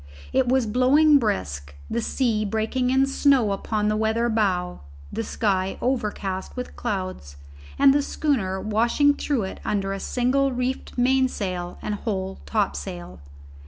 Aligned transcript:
It 0.33 0.49
was 0.49 0.65
blowing 0.65 1.19
brisk, 1.19 1.75
the 1.87 2.01
sea 2.01 2.43
breaking 2.43 2.89
in 2.89 3.05
snow 3.05 3.51
upon 3.51 3.87
the 3.87 3.95
weather 3.95 4.29
bow, 4.29 4.79
the 5.13 5.21
sky 5.23 5.77
overcast 5.79 6.55
with 6.55 6.75
clouds, 6.75 7.35
and 7.77 7.93
the 7.93 8.01
schooner 8.01 8.59
washing 8.59 9.13
through 9.13 9.43
it 9.43 9.59
under 9.63 9.93
a 9.93 9.99
single 9.99 10.51
reefed 10.51 10.97
mainsail 10.97 11.77
and 11.83 11.93
whole 11.93 12.39
topsail. 12.47 13.19